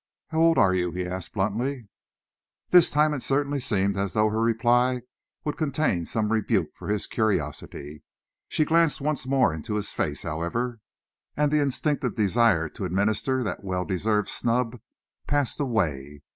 "How 0.29 0.39
old 0.39 0.57
are 0.57 0.73
you?" 0.73 0.89
he 0.89 1.05
asked 1.05 1.33
bluntly. 1.35 1.87
This 2.71 2.89
time 2.89 3.13
it 3.13 3.19
certainly 3.21 3.59
seemed 3.59 3.97
as 3.97 4.13
though 4.13 4.29
her 4.29 4.41
reply 4.41 5.03
would 5.45 5.57
contain 5.57 6.07
some 6.07 6.31
rebuke 6.31 6.73
for 6.73 6.87
his 6.87 7.05
curiosity. 7.05 8.01
She 8.47 8.65
glanced 8.65 8.99
once 8.99 9.27
more 9.27 9.53
into 9.53 9.75
his 9.75 9.91
face, 9.91 10.23
however, 10.23 10.79
and 11.37 11.51
the 11.51 11.61
instinctive 11.61 12.15
desire 12.15 12.67
to 12.69 12.85
administer 12.85 13.43
that 13.43 13.63
well 13.63 13.85
deserved 13.85 14.29
snub 14.29 14.81
passed 15.27 15.59
away. 15.59 16.23